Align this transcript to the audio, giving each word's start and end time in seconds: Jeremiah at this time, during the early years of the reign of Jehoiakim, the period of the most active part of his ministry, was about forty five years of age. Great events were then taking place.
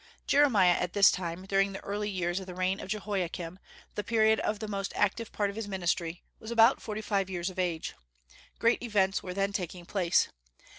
Jeremiah 0.25 0.71
at 0.71 0.93
this 0.93 1.11
time, 1.11 1.45
during 1.45 1.73
the 1.73 1.83
early 1.83 2.09
years 2.09 2.39
of 2.39 2.47
the 2.47 2.55
reign 2.55 2.79
of 2.79 2.89
Jehoiakim, 2.89 3.59
the 3.93 4.03
period 4.03 4.39
of 4.39 4.57
the 4.57 4.67
most 4.67 4.93
active 4.95 5.31
part 5.31 5.51
of 5.51 5.55
his 5.55 5.67
ministry, 5.67 6.23
was 6.39 6.49
about 6.49 6.81
forty 6.81 7.01
five 7.01 7.29
years 7.29 7.51
of 7.51 7.59
age. 7.59 7.93
Great 8.57 8.81
events 8.81 9.21
were 9.21 9.35
then 9.35 9.53
taking 9.53 9.85
place. 9.85 10.27